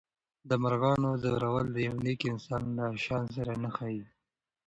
د 0.49 0.51
مرغانو 0.63 1.09
ځورول 1.23 1.67
د 1.71 1.77
یو 1.87 1.95
نېک 2.05 2.21
انسان 2.31 2.63
له 2.77 2.85
شان 3.05 3.23
سره 3.35 3.53
نه 3.63 3.69
ښایي. 3.75 4.03